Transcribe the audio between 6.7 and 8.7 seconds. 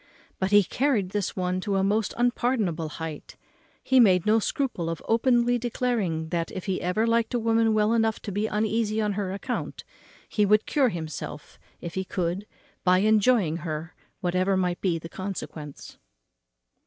ever liked a woman well enough to be